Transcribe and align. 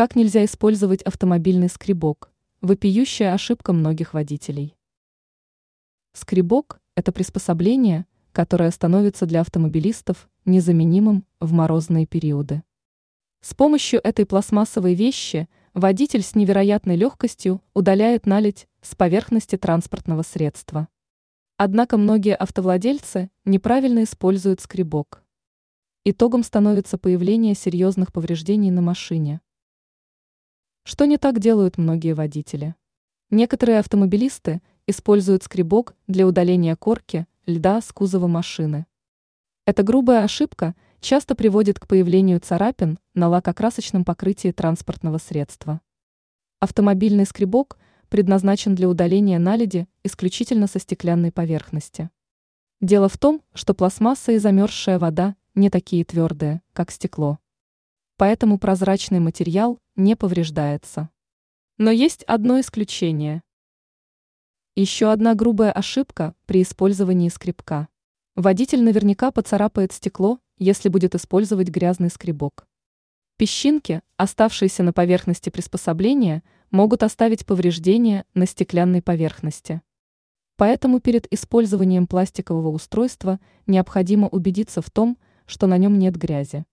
Как 0.00 0.16
нельзя 0.16 0.46
использовать 0.46 1.02
автомобильный 1.02 1.68
скребок? 1.68 2.32
Вопиющая 2.62 3.34
ошибка 3.34 3.74
многих 3.74 4.14
водителей. 4.14 4.74
Скребок– 6.14 6.80
это 6.96 7.12
приспособление, 7.12 8.06
которое 8.32 8.70
становится 8.70 9.26
для 9.26 9.42
автомобилистов 9.42 10.30
незаменимым 10.46 11.26
в 11.38 11.52
морозные 11.52 12.06
периоды. 12.06 12.62
С 13.42 13.52
помощью 13.52 14.00
этой 14.02 14.24
пластмассовой 14.24 14.94
вещи 14.94 15.50
водитель 15.74 16.22
с 16.22 16.34
невероятной 16.34 16.96
легкостью 16.96 17.60
удаляет 17.74 18.24
наледь 18.24 18.68
с 18.80 18.94
поверхности 18.94 19.58
транспортного 19.58 20.22
средства. 20.22 20.88
Однако 21.58 21.98
многие 21.98 22.36
автовладельцы 22.36 23.30
неправильно 23.44 24.04
используют 24.04 24.62
скребок. 24.62 25.22
Итогом 26.06 26.42
становится 26.42 26.96
появление 26.96 27.54
серьезных 27.54 28.14
повреждений 28.14 28.70
на 28.70 28.80
машине. 28.80 29.42
Что 30.82 31.04
не 31.04 31.18
так 31.18 31.38
делают 31.38 31.78
многие 31.78 32.14
водители? 32.14 32.74
Некоторые 33.30 33.78
автомобилисты 33.78 34.62
используют 34.86 35.44
скребок 35.44 35.94
для 36.06 36.26
удаления 36.26 36.74
корки, 36.74 37.26
льда 37.46 37.80
с 37.80 37.92
кузова 37.92 38.26
машины. 38.26 38.86
Эта 39.66 39.82
грубая 39.82 40.24
ошибка 40.24 40.74
часто 41.00 41.34
приводит 41.34 41.78
к 41.78 41.86
появлению 41.86 42.40
царапин 42.40 42.98
на 43.14 43.28
лакокрасочном 43.28 44.04
покрытии 44.04 44.52
транспортного 44.52 45.18
средства. 45.18 45.80
Автомобильный 46.60 47.26
скребок 47.26 47.78
предназначен 48.08 48.74
для 48.74 48.88
удаления 48.88 49.38
наледи 49.38 49.86
исключительно 50.02 50.66
со 50.66 50.78
стеклянной 50.78 51.30
поверхности. 51.30 52.10
Дело 52.80 53.08
в 53.08 53.18
том, 53.18 53.42
что 53.52 53.74
пластмасса 53.74 54.32
и 54.32 54.38
замерзшая 54.38 54.98
вода 54.98 55.36
не 55.54 55.68
такие 55.68 56.04
твердые, 56.04 56.62
как 56.72 56.90
стекло. 56.90 57.38
Поэтому 58.16 58.58
прозрачный 58.58 59.20
материал 59.20 59.78
не 60.00 60.16
повреждается. 60.16 61.10
Но 61.76 61.90
есть 61.90 62.22
одно 62.24 62.58
исключение. 62.60 63.42
Еще 64.74 65.12
одна 65.12 65.34
грубая 65.34 65.72
ошибка 65.72 66.34
при 66.46 66.62
использовании 66.62 67.28
скребка. 67.28 67.88
Водитель 68.34 68.82
наверняка 68.82 69.30
поцарапает 69.30 69.92
стекло, 69.92 70.40
если 70.56 70.88
будет 70.88 71.14
использовать 71.14 71.68
грязный 71.68 72.08
скребок. 72.08 72.66
Песчинки, 73.36 74.02
оставшиеся 74.16 74.82
на 74.82 74.92
поверхности 74.92 75.50
приспособления, 75.50 76.42
могут 76.70 77.02
оставить 77.02 77.44
повреждения 77.44 78.24
на 78.32 78.46
стеклянной 78.46 79.02
поверхности. 79.02 79.82
Поэтому 80.56 81.00
перед 81.00 81.30
использованием 81.32 82.06
пластикового 82.06 82.68
устройства 82.68 83.38
необходимо 83.66 84.28
убедиться 84.28 84.80
в 84.80 84.90
том, 84.90 85.18
что 85.46 85.66
на 85.66 85.76
нем 85.76 85.98
нет 85.98 86.16
грязи. 86.16 86.64